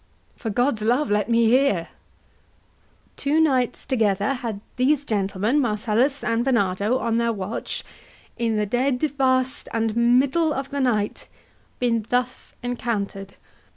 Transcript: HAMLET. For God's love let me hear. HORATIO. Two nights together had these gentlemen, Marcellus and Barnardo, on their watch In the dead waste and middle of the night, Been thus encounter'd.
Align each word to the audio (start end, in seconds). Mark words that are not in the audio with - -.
HAMLET. 0.33 0.41
For 0.41 0.49
God's 0.49 0.81
love 0.81 1.11
let 1.11 1.29
me 1.29 1.45
hear. 1.45 1.73
HORATIO. 1.73 1.87
Two 3.17 3.39
nights 3.39 3.85
together 3.85 4.33
had 4.33 4.59
these 4.75 5.05
gentlemen, 5.05 5.59
Marcellus 5.59 6.23
and 6.23 6.43
Barnardo, 6.43 6.97
on 6.97 7.17
their 7.19 7.31
watch 7.31 7.83
In 8.35 8.55
the 8.55 8.65
dead 8.65 9.03
waste 9.19 9.69
and 9.71 9.95
middle 9.95 10.53
of 10.53 10.71
the 10.71 10.79
night, 10.81 11.27
Been 11.77 12.03
thus 12.09 12.55
encounter'd. 12.63 13.35